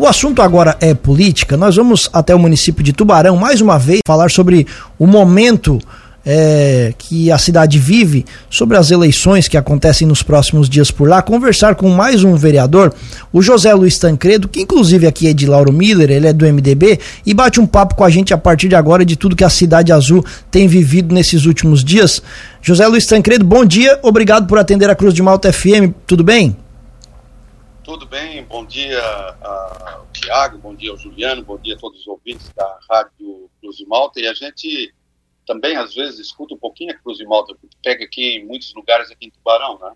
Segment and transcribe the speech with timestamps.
[0.00, 1.58] O assunto agora é política.
[1.58, 4.66] Nós vamos até o município de Tubarão mais uma vez falar sobre
[4.98, 5.78] o momento
[6.24, 11.20] é, que a cidade vive, sobre as eleições que acontecem nos próximos dias por lá,
[11.20, 12.94] conversar com mais um vereador,
[13.30, 16.98] o José Luiz Tancredo, que inclusive aqui é de Lauro Miller, ele é do MDB,
[17.26, 19.50] e bate um papo com a gente a partir de agora de tudo que a
[19.50, 22.22] Cidade Azul tem vivido nesses últimos dias.
[22.62, 26.56] José Luiz Tancredo, bom dia, obrigado por atender a Cruz de Malta FM, tudo bem?
[27.90, 29.02] Tudo bem, bom dia
[29.42, 33.78] ao Tiago, bom dia ao Juliano, bom dia a todos os ouvintes da Rádio Cruz
[33.78, 34.94] de Malta, e a gente
[35.44, 38.72] também, às vezes, escuta um pouquinho a Cruz de Malta, porque pega aqui em muitos
[38.76, 39.90] lugares aqui em Tubarão, né?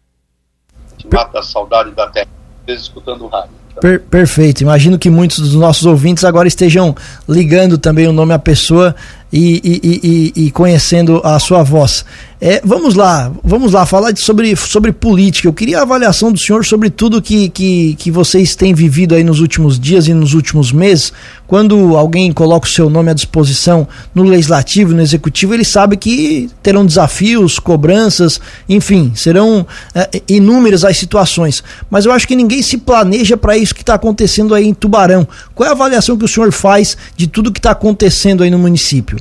[0.91, 2.29] Gente mata a saudade da terra,
[2.63, 3.55] às vezes escutando o rádio.
[3.81, 4.63] Per perfeito.
[4.63, 6.97] Imagino que muitos dos nossos ouvintes agora estejam
[7.29, 8.95] ligando também o nome à pessoa
[9.35, 12.05] e, e, e, e conhecendo a sua voz.
[12.41, 15.49] É, vamos lá, vamos lá, falar de, sobre, sobre política.
[15.49, 19.25] Eu queria a avaliação do senhor sobre tudo que, que, que vocês têm vivido aí
[19.25, 21.13] nos últimos dias e nos últimos meses.
[21.47, 26.51] Quando alguém coloca o seu nome à disposição no legislativo, no executivo, ele sabe que
[26.63, 31.65] terão desafios, cobranças, enfim, serão é, inúmeras as situações.
[31.91, 35.27] Mas eu acho que ninguém se planeja para isso que está acontecendo aí em Tubarão.
[35.55, 38.59] Qual é a avaliação que o senhor faz de tudo que está acontecendo aí no
[38.59, 39.19] município?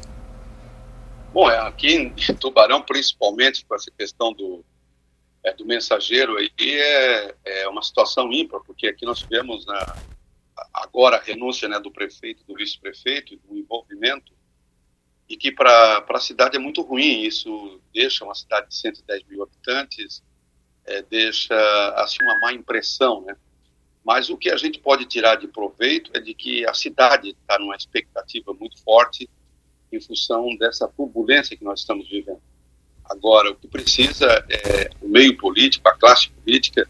[1.34, 4.64] Bom, é, aqui em Tubarão, principalmente com essa questão do,
[5.44, 9.98] é, do mensageiro, aí é, é uma situação ímpar, porque aqui nós tivemos na,
[10.72, 14.32] agora a renúncia né, do prefeito, do vice-prefeito, o envolvimento,
[15.28, 17.24] e que para a cidade é muito ruim.
[17.24, 20.24] Isso deixa uma cidade de 110 mil habitantes,
[20.86, 21.56] é, deixa
[21.96, 23.36] assim uma má impressão, né?
[24.06, 27.58] Mas o que a gente pode tirar de proveito é de que a cidade está
[27.58, 29.28] numa expectativa muito forte
[29.96, 32.42] em função dessa turbulência que nós estamos vivendo.
[33.06, 36.88] Agora, o que precisa é o meio político, a classe política,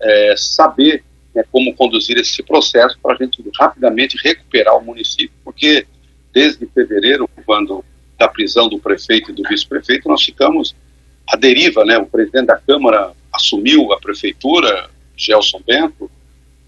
[0.00, 5.86] é saber né, como conduzir esse processo para a gente rapidamente recuperar o município, porque
[6.32, 7.84] desde fevereiro, quando
[8.18, 10.74] da prisão do prefeito e do vice-prefeito, nós ficamos
[11.26, 11.96] à deriva, né?
[11.98, 16.10] O presidente da Câmara assumiu a prefeitura, Gelson Bento,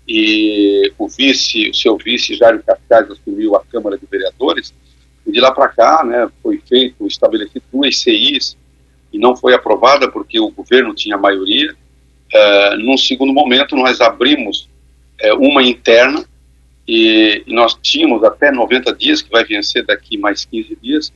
[0.09, 4.73] e o vice, o seu vice, Jairo Cascais, assumiu a Câmara de Vereadores,
[5.27, 8.56] de lá para cá, né, foi feito, estabelecido duas CIs
[9.12, 11.75] e não foi aprovada porque o governo tinha maioria.
[12.34, 14.69] Uh, num segundo momento, nós abrimos
[15.22, 16.25] uh, uma interna
[16.88, 21.12] e, e, nós tínhamos até 90 dias, que vai vencer daqui mais 15 dias,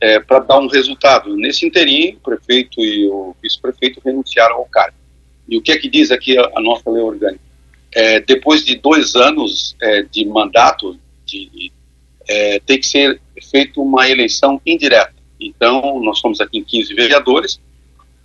[0.00, 1.36] é, para dar um resultado.
[1.36, 4.96] Nesse interim, o prefeito e o vice-prefeito renunciaram ao cargo.
[5.48, 7.40] E o que é que diz aqui a, a nossa lei orgânica?
[7.94, 11.70] É, depois de dois anos é, de mandato, de,
[12.28, 15.14] é, tem que ser feita uma eleição indireta.
[15.40, 17.60] Então, nós somos aqui em 15 vereadores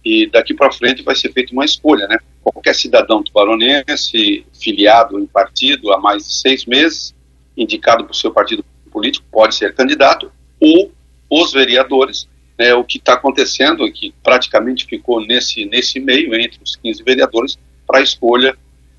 [0.05, 2.17] e daqui para frente vai ser feita uma escolha, né?
[2.41, 7.13] Qualquer cidadão tubaronense filiado em partido há mais de seis meses,
[7.57, 10.91] indicado por seu partido político, pode ser candidato, ou
[11.29, 16.59] os vereadores, né, o que está acontecendo é que praticamente ficou nesse, nesse meio, entre
[16.63, 18.57] os 15 vereadores, para a escolha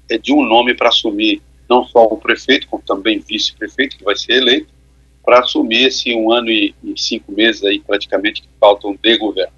[0.09, 4.17] é, de um nome para assumir não só o prefeito, como também vice-prefeito, que vai
[4.17, 4.69] ser eleito,
[5.29, 9.53] para assumir esse um ano e, e, cinco meses aí praticamente que faltam de governo,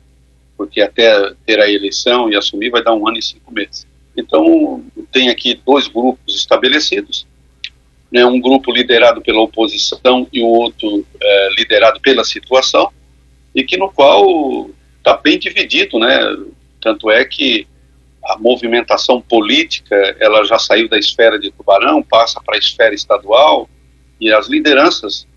[0.56, 3.86] porque até ter a eleição e assumir vai dar um ano e cinco meses.
[4.16, 7.24] Então tem aqui dois grupos estabelecidos,
[8.10, 12.90] né, um grupo liderado pela oposição e o outro é, liderado pela situação,
[13.54, 16.18] e que no qual está bem dividido, né?
[16.80, 17.64] Tanto é que
[18.24, 23.70] a movimentação política ela já saiu da esfera de Tubarão, passa para a esfera estadual
[24.20, 25.29] e as lideranças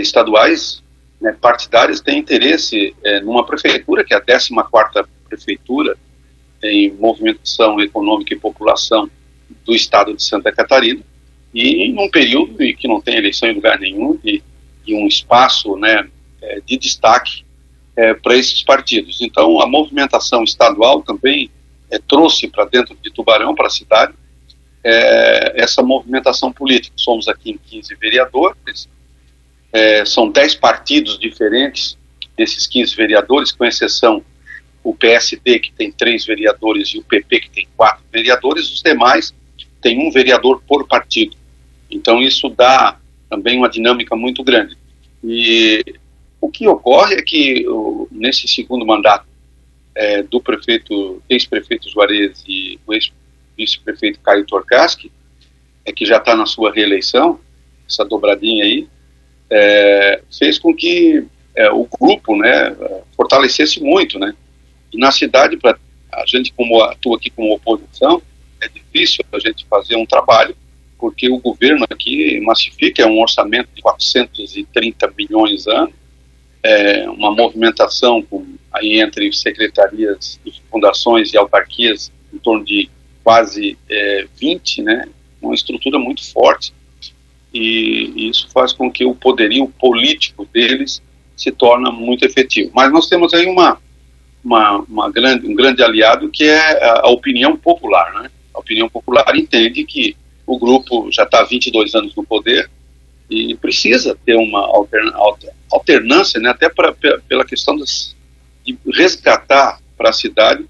[0.00, 0.82] estaduais
[1.20, 5.96] né, partidárias têm interesse é, numa prefeitura, que é a 14ª prefeitura
[6.62, 9.10] em movimentação econômica e população
[9.64, 11.00] do estado de Santa Catarina,
[11.54, 14.42] e em um período em que não tem eleição em lugar nenhum e,
[14.86, 16.08] e um espaço né,
[16.42, 17.44] é, de destaque
[17.96, 19.20] é, para esses partidos.
[19.22, 21.50] Então, a movimentação estadual também
[21.90, 24.12] é, trouxe para dentro de Tubarão, para a cidade,
[24.84, 26.94] é, essa movimentação política.
[26.96, 28.88] Somos aqui em 15 vereadores,
[29.76, 31.98] é, são 10 partidos diferentes
[32.34, 34.24] desses 15 vereadores, com exceção
[34.82, 39.34] o PSD, que tem três vereadores, e o PP, que tem quatro vereadores, os demais
[39.82, 41.36] têm um vereador por partido.
[41.90, 44.76] Então, isso dá também uma dinâmica muito grande.
[45.22, 45.84] E
[46.40, 47.66] o que ocorre é que,
[48.10, 49.26] nesse segundo mandato
[49.94, 55.10] é, do prefeito, ex-prefeito Juarez e o ex-vice-prefeito Caio Torcaschi,
[55.84, 57.40] é que já está na sua reeleição,
[57.88, 58.88] essa dobradinha aí,
[59.50, 62.74] é, fez com que é, o grupo né,
[63.16, 64.18] fortalecesse muito.
[64.18, 64.34] Né?
[64.92, 65.78] E na cidade, para
[66.12, 68.22] a gente como atua aqui como oposição,
[68.60, 70.56] é difícil a gente fazer um trabalho
[70.98, 75.92] porque o governo aqui massifica, é um orçamento de 430 bilhões ano,
[76.62, 80.40] é uma movimentação com, aí entre secretarias
[80.70, 82.90] fundações e autarquias em torno de
[83.22, 85.08] quase é, 20, né,
[85.40, 86.72] uma estrutura muito forte,
[87.52, 91.02] e, isso faz com que o poderio político deles
[91.36, 92.70] se torna muito efetivo.
[92.74, 93.78] Mas nós temos aí uma,
[94.44, 98.30] uma, uma grande, um grande aliado que é a, opinião popular, né?
[98.54, 100.16] A opinião popular entende que
[100.46, 102.70] o grupo já está há 22 anos no poder
[103.28, 105.12] e precisa ter uma alterna,
[105.72, 106.94] alternância, né, até pra,
[107.28, 108.14] pela questão das,
[108.64, 110.64] de resgatar para a cidade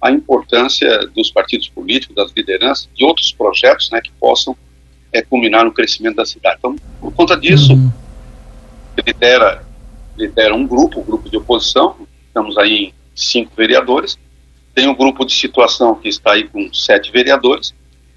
[0.00, 4.56] a importância dos partidos políticos, das lideranças, de outros projetos né, que possam
[5.12, 6.56] é, culminar no crescimento da cidade.
[6.58, 7.90] Então, por conta disso, uhum.
[9.06, 9.64] lidera,
[10.16, 11.96] lidera um grupo, um grupo de oposição,
[12.26, 14.18] estamos aí em cinco vereadores,
[14.74, 17.74] tem um grupo de situação que está aí com sete vereadores,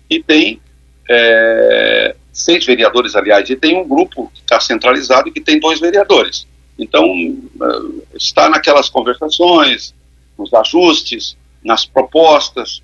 [0.10, 0.62] e tem
[1.10, 5.80] é, seis vereadores, aliás, e tem um grupo que está centralizado e que tem dois
[5.80, 6.48] vereadores.
[6.78, 9.94] Então, é, está naquelas conversações,
[10.38, 12.82] nos ajustes, nas propostas,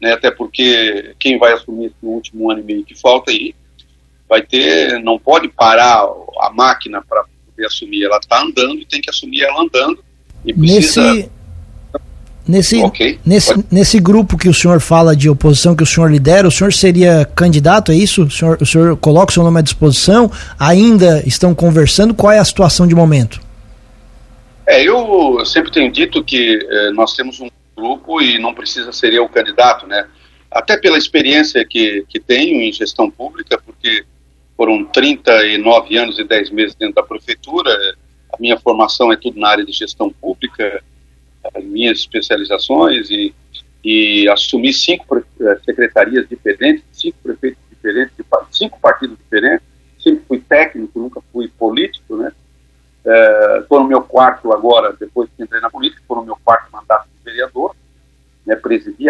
[0.00, 3.54] né, até porque quem vai assumir esse último ano e meio que falta aí
[4.28, 6.04] vai ter, não pode parar
[6.40, 10.02] a máquina para poder assumir, ela está andando e tem que assumir ela andando
[10.44, 11.12] e precisa...
[11.12, 11.36] Nesse
[12.48, 13.18] Nesse, okay.
[13.26, 16.72] nesse, nesse grupo que o senhor fala de oposição, que o senhor lidera, o senhor
[16.72, 18.22] seria candidato, é isso?
[18.22, 20.30] O senhor, o senhor coloca o seu nome à disposição?
[20.56, 22.14] Ainda estão conversando?
[22.14, 23.40] Qual é a situação de momento?
[24.64, 29.12] É, eu sempre tenho dito que eh, nós temos um grupo e não precisa ser
[29.12, 30.08] eu o candidato, né?
[30.50, 34.04] Até pela experiência que, que tenho em gestão pública, porque
[34.56, 37.70] foram 39 anos e 10 meses dentro da prefeitura,
[38.32, 40.82] a minha formação é tudo na área de gestão pública,
[41.54, 43.34] as minhas especializações e,
[43.84, 48.14] e assumi cinco eh, secretarias diferentes, cinco prefeitos diferentes,
[48.50, 49.66] cinco partidos diferentes,
[50.02, 52.32] sempre fui técnico, nunca fui político, né?
[53.60, 56.68] Estou uh, no meu quarto agora, depois que entrei na política, estou no meu quarto
[56.72, 57.06] mandato
[57.36, 57.76] vereador,
[58.46, 58.54] né,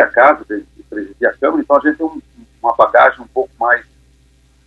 [0.01, 0.45] a casa,
[0.89, 2.21] presidi a Câmara, então a gente tem um,
[2.63, 3.85] uma bagagem um pouco mais,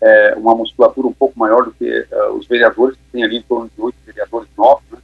[0.01, 3.41] é, uma musculatura um pouco maior do que uh, os vereadores, que tem ali em
[3.41, 4.99] torno de oito vereadores novos, né?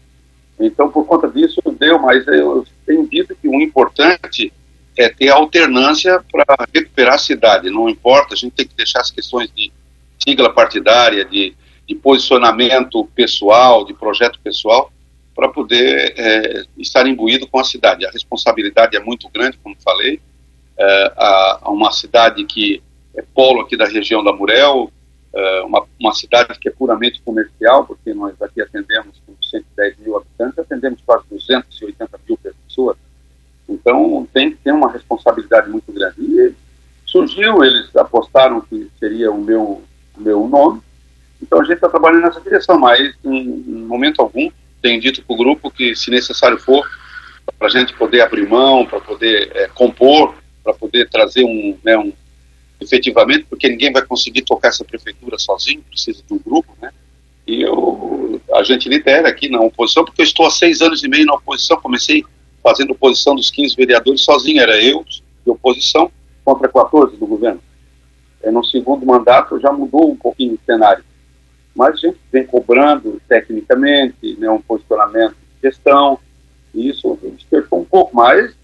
[0.58, 4.54] Então, por conta disso, deu, mas eu tenho dito que o importante
[4.98, 7.70] é ter alternância para recuperar a cidade.
[7.70, 9.70] Não importa, a gente tem que deixar as questões de
[10.18, 11.54] sigla partidária, de,
[11.86, 14.90] de posicionamento pessoal, de projeto pessoal,
[15.36, 18.06] para poder é, estar imbuído com a cidade.
[18.06, 20.22] A responsabilidade é muito grande, como falei.
[20.78, 22.82] É, a, a uma cidade que
[23.16, 24.92] é polo aqui da região da Murel,
[25.34, 30.16] é, uma, uma cidade que é puramente comercial, porque nós aqui atendemos com 110 mil
[30.16, 32.98] habitantes, atendemos quase 280 mil pessoas.
[33.68, 36.16] Então, tem que ter uma responsabilidade muito grande.
[36.22, 36.54] E
[37.06, 39.84] surgiu, eles apostaram que seria o meu,
[40.18, 40.82] meu nome,
[41.42, 44.50] então a gente está trabalhando nessa direção, mas em, em momento algum
[44.82, 46.88] tenho dito para o grupo que, se necessário for,
[47.58, 51.98] para a gente poder abrir mão, para poder é, compor, para poder trazer um, né,
[51.98, 52.12] um
[52.80, 56.92] efetivamente, porque ninguém vai conseguir tocar essa prefeitura sozinho, precisa de um grupo, né?
[57.48, 61.08] E eu, a gente lidera aqui na oposição, porque eu estou há seis anos e
[61.08, 62.24] meio na oposição, comecei
[62.64, 66.12] fazendo oposição dos 15 vereadores sozinho, era eu de oposição
[66.44, 67.62] contra 14 do governo.
[68.42, 71.04] É, no segundo mandato já mudou um pouquinho o cenário,
[71.76, 76.20] mas a gente vem cobrando tecnicamente né, um posicionamento de gestão,
[76.74, 78.56] e isso despertou um pouco mais.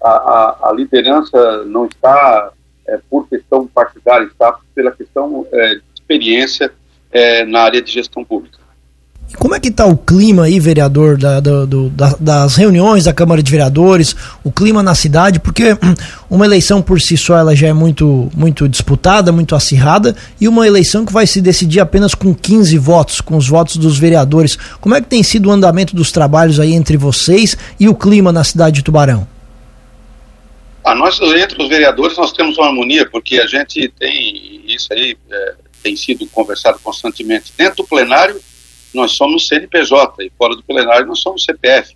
[0.00, 2.52] A, a, a liderança não está
[2.86, 6.72] é, por questão partidária, está pela questão é, de experiência
[7.10, 8.58] é, na área de gestão pública.
[9.38, 13.42] Como é que está o clima aí, vereador, da, do, da, das reuniões da Câmara
[13.42, 15.40] de Vereadores, o clima na cidade?
[15.40, 15.76] Porque
[16.30, 20.66] uma eleição por si só ela já é muito, muito disputada, muito acirrada, e uma
[20.66, 24.56] eleição que vai se decidir apenas com 15 votos, com os votos dos vereadores.
[24.80, 28.32] Como é que tem sido o andamento dos trabalhos aí entre vocês e o clima
[28.32, 29.26] na cidade de Tubarão?
[30.84, 35.16] Ah, nós, entre os vereadores, nós temos uma harmonia, porque a gente tem isso aí,
[35.30, 37.52] é, tem sido conversado constantemente.
[37.56, 38.40] Dentro do plenário,
[38.94, 41.94] nós somos CNPJ, e fora do plenário, nós somos CPF.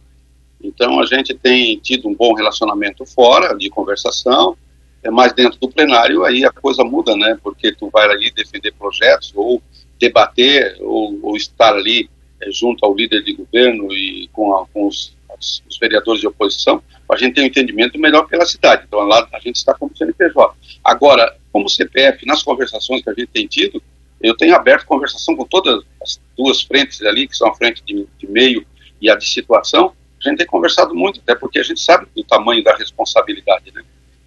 [0.63, 4.57] Então, a gente tem tido um bom relacionamento fora, de conversação,
[5.03, 7.39] é mais dentro do plenário, aí a coisa muda, né?
[7.43, 9.63] Porque tu vai ali defender projetos, ou
[9.99, 12.09] debater, ou, ou estar ali
[12.41, 17.17] é, junto ao líder de governo e com, com os, os vereadores de oposição, a
[17.17, 18.85] gente tem um entendimento melhor pela cidade.
[18.87, 20.55] Então, lá a gente está como CNPJ.
[20.83, 23.83] Agora, como CPF, nas conversações que a gente tem tido,
[24.27, 28.07] eu tenho aberto conversação com todas as duas frentes ali, que são a frente de,
[28.19, 28.67] de meio
[29.01, 29.93] e a de situação.
[30.21, 33.83] A gente tem conversado muito, até porque a gente sabe do tamanho da responsabilidade, né?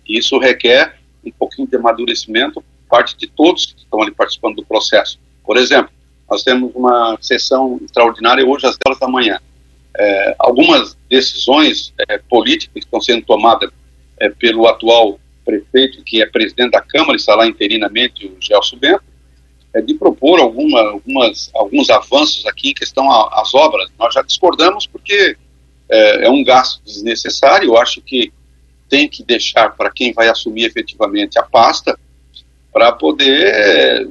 [0.08, 4.66] E isso requer um pouquinho de amadurecimento parte de todos que estão ali participando do
[4.66, 5.20] processo.
[5.44, 5.92] Por exemplo,
[6.30, 9.40] nós temos uma sessão extraordinária hoje às 10 da manhã.
[9.98, 13.70] É, algumas decisões é, políticas que estão sendo tomadas
[14.20, 19.04] é, pelo atual prefeito, que é presidente da Câmara, está lá interinamente, o Gelson Bento,
[19.80, 23.90] é de propor alguma, algumas, alguns avanços aqui em questão às obras.
[23.98, 25.36] Nós já discordamos porque
[25.90, 28.32] é, é um gasto desnecessário, eu acho que
[28.88, 31.98] tem que deixar para quem vai assumir efetivamente a pasta
[32.72, 34.08] para poder é,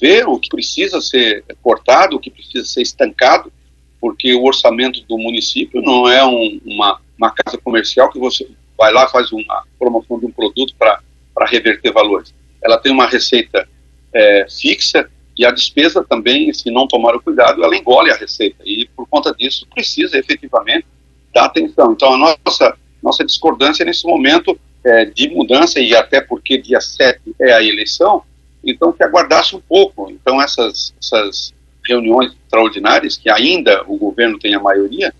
[0.00, 3.52] ver o que precisa ser cortado, o que precisa ser estancado,
[4.00, 8.92] porque o orçamento do município não é um, uma, uma casa comercial que você vai
[8.92, 11.00] lá faz uma promoção de um produto para
[11.46, 12.34] reverter valores.
[12.62, 13.68] Ela tem uma receita
[14.14, 18.62] é, fixa e a despesa também, se não tomar o cuidado, ela engole a receita
[18.64, 20.86] e por conta disso precisa efetivamente
[21.34, 21.92] dar atenção.
[21.92, 27.20] Então a nossa nossa discordância nesse momento é, de mudança e até porque dia 7
[27.40, 28.22] é a eleição,
[28.64, 30.10] então que aguardasse um pouco.
[30.10, 31.52] Então essas, essas
[31.84, 35.12] reuniões extraordinárias, que ainda o governo tem a maioria,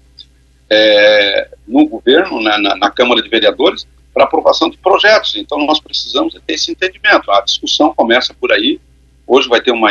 [0.70, 5.37] é, no governo, na, na, na, Câmara de Vereadores, para aprovação de projetos.
[5.37, 7.31] Então nós precisamos ter esse entendimento.
[7.31, 8.81] A discussão começa por aí.
[9.26, 9.90] Hoje vai ter uma,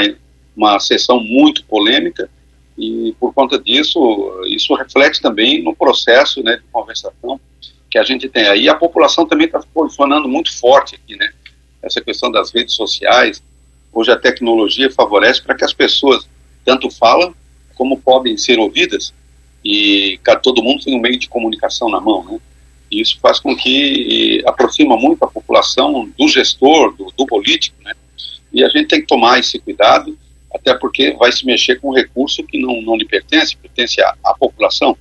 [0.56, 2.30] uma sessão muito polêmica
[2.78, 4.00] e por conta disso,
[4.48, 7.40] isso reflete também no processo né, de conversação
[7.90, 8.70] que a gente tem aí.
[8.70, 11.32] A população também está posicionando muito forte aqui, né?
[11.82, 13.44] Essa questão das redes sociais,
[13.92, 16.28] hoje a tecnologia favorece para que as pessoas
[16.64, 17.36] tanto falam
[17.76, 19.14] como podem ser ouvidas
[19.64, 22.40] e todo mundo tem um meio de comunicação na mão, né?
[22.92, 27.94] E isso faz com que aproxima muito a população do gestor, do, do político, né?
[28.52, 30.18] E a gente tem que tomar esse cuidado,
[30.54, 34.16] até porque vai se mexer com um recurso que não, não lhe pertence, pertence à,
[34.24, 34.98] à população.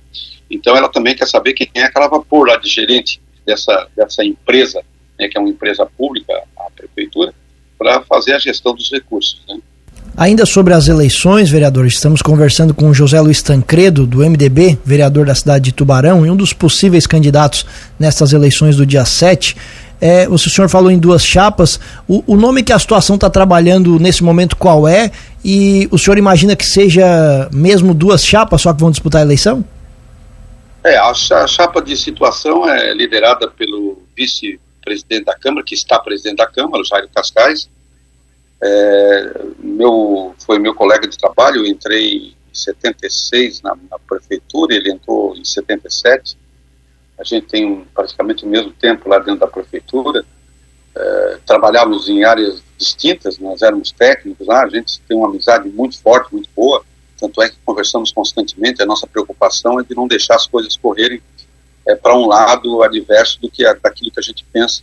[0.49, 3.89] Então ela também quer saber quem é que ela vai pôr lá de gerente dessa,
[3.95, 4.83] dessa empresa,
[5.19, 7.33] né, que é uma empresa pública, a prefeitura,
[7.77, 9.41] para fazer a gestão dos recursos.
[9.47, 9.59] Né.
[10.15, 15.25] Ainda sobre as eleições, vereadores, estamos conversando com o José Luiz Tancredo, do MDB, vereador
[15.25, 17.65] da cidade de Tubarão, e um dos possíveis candidatos
[17.97, 19.55] nessas eleições do dia 7.
[20.01, 21.79] É, o senhor falou em duas chapas.
[22.07, 25.11] O, o nome que a situação está trabalhando nesse momento qual é?
[25.45, 29.63] E o senhor imagina que seja mesmo duas chapas só que vão disputar a eleição?
[30.83, 31.13] É, a,
[31.47, 36.85] chapa de situação é liderada pelo vice-presidente da Câmara, que está presidente da Câmara, o
[36.85, 37.69] Jairo Cascais.
[38.63, 44.91] É, meu, foi meu colega de trabalho, eu entrei em 76 na, na prefeitura, ele
[44.91, 46.37] entrou em 77.
[47.19, 50.25] A gente tem praticamente o mesmo tempo lá dentro da prefeitura.
[50.93, 55.99] É, trabalhávamos em áreas distintas, nós éramos técnicos lá, a gente tem uma amizade muito
[55.99, 56.83] forte, muito boa
[57.21, 61.21] tanto é que conversamos constantemente, a nossa preocupação é de não deixar as coisas correrem
[61.87, 64.81] é, para um lado adverso do que a, daquilo que a gente pensa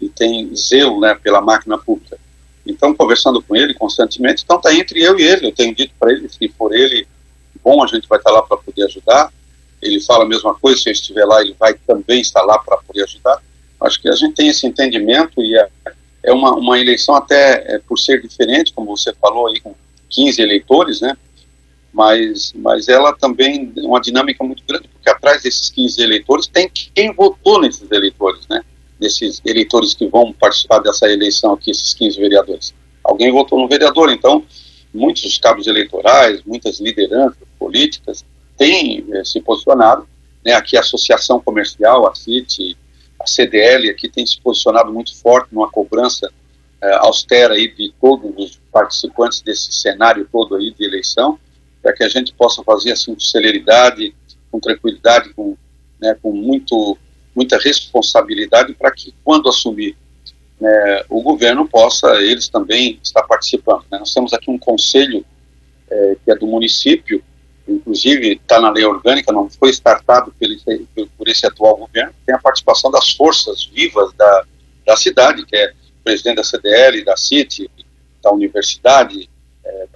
[0.00, 2.16] e tem zelo né, pela máquina pública.
[2.66, 5.46] Então, conversando com ele constantemente, então está entre eu e ele.
[5.46, 7.06] Eu tenho dito para ele, se for ele,
[7.62, 9.32] bom, a gente vai estar tá lá para poder ajudar.
[9.80, 12.76] Ele fala a mesma coisa, se eu estiver lá, ele vai também estar lá para
[12.78, 13.42] poder ajudar.
[13.80, 15.68] Acho que a gente tem esse entendimento e é,
[16.22, 19.74] é uma, uma eleição até é, por ser diferente, como você falou aí, com
[20.08, 21.16] 15 eleitores, né?
[21.92, 26.68] mas, mas ela também é uma dinâmica muito grande, porque atrás desses 15 eleitores tem
[26.68, 28.64] quem votou nesses eleitores, né?
[29.02, 32.72] Desses eleitores que vão participar dessa eleição aqui, esses 15 vereadores.
[33.02, 34.44] Alguém votou no vereador, então
[34.94, 38.24] muitos cabos eleitorais, muitas lideranças políticas
[38.56, 40.06] têm eh, se posicionado,
[40.44, 40.52] né?
[40.52, 42.76] Aqui a Associação Comercial, a CIT,
[43.18, 46.30] a CDL aqui tem se posicionado muito forte numa cobrança
[46.80, 51.38] eh, austera aí de todos os participantes desse cenário todo aí de eleição,
[51.82, 54.14] para que a gente possa fazer assim com celeridade,
[54.50, 55.56] com tranquilidade, com,
[56.00, 56.96] né, com muito,
[57.34, 59.96] muita responsabilidade, para que quando assumir
[60.60, 63.84] né, o governo possa eles também estar participando.
[63.90, 63.98] Né?
[63.98, 65.24] Nós temos aqui um conselho
[65.90, 67.22] é, que é do município,
[67.66, 70.86] inclusive está na lei orgânica, não foi startado esse,
[71.18, 74.44] por esse atual governo, tem a participação das forças vivas da,
[74.86, 75.72] da cidade, que é
[76.04, 77.70] presidente da CDL, da CIT,
[78.22, 79.28] da universidade,
[79.64, 79.86] é,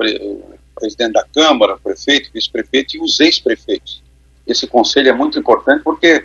[0.74, 4.02] presidente da Câmara, prefeito, vice-prefeito e os ex-prefeitos.
[4.46, 6.24] Esse conselho é muito importante porque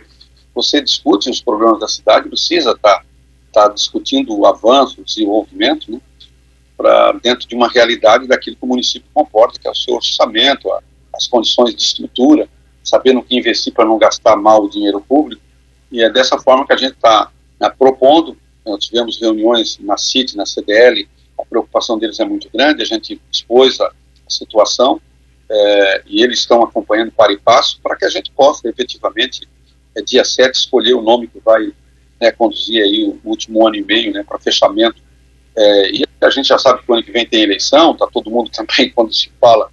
[0.54, 3.04] você discute os problemas da cidade, precisa estar tá,
[3.52, 6.00] tá discutindo o avanço, o desenvolvimento, né,
[6.76, 10.70] para dentro de uma realidade daquilo que o município comporta, que é o seu orçamento,
[10.72, 10.82] a,
[11.14, 12.48] as condições de estrutura,
[12.82, 15.42] sabendo o que investir para não gastar mal o dinheiro público.
[15.90, 17.30] E é dessa forma que a gente está
[17.60, 18.36] né, propondo.
[18.64, 23.20] Nós tivemos reuniões na CIT, na CDL, a preocupação deles é muito grande, a gente
[23.30, 23.90] expôs a,
[24.28, 24.98] situação
[25.50, 29.46] é, e eles estão acompanhando para e passo para que a gente possa efetivamente,
[29.94, 31.72] é, dia 7, escolher o nome que vai
[32.20, 35.02] né, conduzir aí o último ano e meio né, para fechamento.
[35.56, 38.30] É, e a gente já sabe que o ano que vem tem eleição, está todo
[38.30, 39.70] mundo também, quando se fala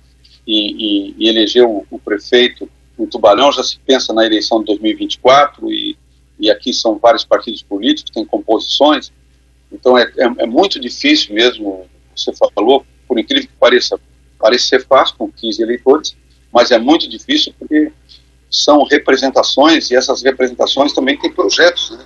[0.48, 5.72] em, em, eleger o, o, prefeito em Tubarão, já se pensa na eleição de 2024,
[5.72, 5.96] e,
[6.40, 9.12] e aqui são vários partidos políticos, tem composições,
[9.72, 11.86] então é, é, é muito difícil mesmo,
[12.16, 13.98] você falou, por incrível que pareça,
[14.38, 16.18] parece ser fácil com 15 eleitores,
[16.52, 17.92] mas é muito difícil porque
[18.50, 22.06] são representações e essas representações também têm projetos, né?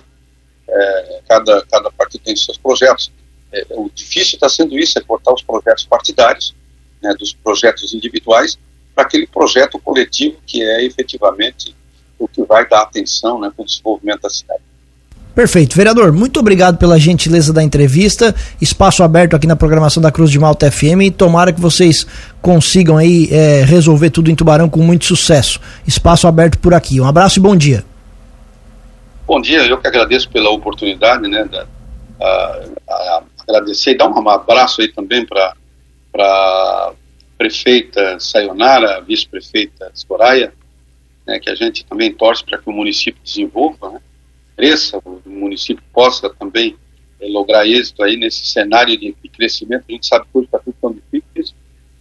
[0.66, 3.10] É, cada, cada partido tem seus projetos.
[3.52, 6.54] É, o difícil está sendo isso, é cortar os projetos partidários,
[7.02, 8.58] né, dos projetos individuais,
[8.94, 11.74] para aquele projeto coletivo que é efetivamente
[12.18, 14.62] o que vai dar atenção né, para o desenvolvimento da cidade.
[15.34, 15.74] Perfeito.
[15.76, 18.32] Vereador, muito obrigado pela gentileza da entrevista.
[18.60, 21.10] Espaço aberto aqui na programação da Cruz de Malta FM.
[21.16, 22.06] Tomara que vocês
[22.40, 25.60] consigam aí é, resolver tudo em Tubarão com muito sucesso.
[25.84, 27.00] Espaço aberto por aqui.
[27.00, 27.84] Um abraço e bom dia.
[29.26, 31.44] Bom dia, eu que agradeço pela oportunidade, né?
[31.44, 31.66] Da,
[32.20, 35.52] a, a, agradecer e dar um abraço aí também para
[36.16, 36.92] a
[37.36, 40.52] prefeita Sayonara, vice-prefeita Soraya,
[41.26, 44.00] né, que a gente também torce para que o município desenvolva, né?
[44.56, 46.76] Cresça, o município possa também
[47.20, 49.84] é, lograr êxito aí nesse cenário de, de, crescimento.
[49.88, 51.54] A gente sabe que hoje está tudo tão difícil,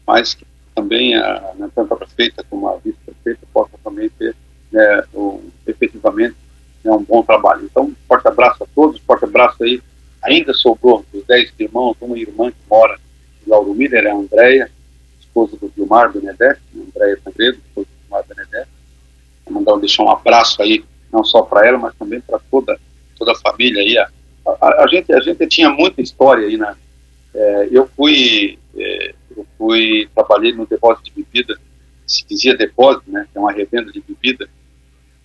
[0.06, 0.46] mas que
[0.76, 4.36] também a, né, tanto a prefeita como a vice-prefeita possa também ter
[4.72, 5.04] né,
[5.68, 6.36] efetivamente
[6.84, 7.66] né, um bom trabalho.
[7.66, 9.82] Então, forte abraço a todos, forte abraço aí.
[10.24, 12.98] Ainda sobrou dos dez irmãos, uma irmã que mora
[13.46, 14.72] em Lauro Miller, é a Andréia,
[15.20, 18.70] esposa do Gilmar Benedetti, Andréia Tangredo, esposa do Gilmar Benedetti.
[19.46, 22.77] Vou mandar, deixar um abraço aí não só para ela, mas também para toda,
[23.17, 23.98] toda a família aí.
[24.00, 24.10] A,
[24.60, 26.75] a, a, gente, a gente tinha muita história aí, né?
[27.36, 31.58] É, eu fui, é, eu fui, trabalhei no depósito de bebida,
[32.08, 33.27] se dizia depósito, né?
[33.32, 34.50] Que é uma revenda de bebida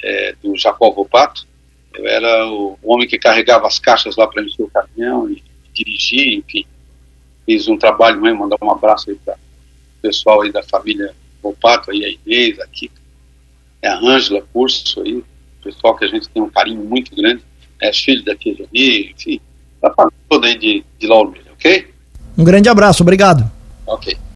[0.03, 1.47] é, do Jacó Vopato.
[1.95, 5.43] Eu era o, o, homem que carregava as caixas lá para encher o caminhão e,
[5.73, 6.67] dirigir, enfim.
[7.47, 11.91] Fiz um trabalho mesmo, mandar um abraço aí para o pessoal aí da família Vopato,
[11.91, 13.01] aí a Inês, a Kika,
[13.85, 15.23] a Ângela, curso aí,
[15.63, 17.43] pessoal que a gente tem um carinho muito grande,
[17.81, 19.41] é filho da Kejani, enfim,
[19.81, 21.89] da família toda aí de, de Lauro ok?
[22.37, 23.51] Um grande abraço, obrigado.
[23.87, 24.17] Ok.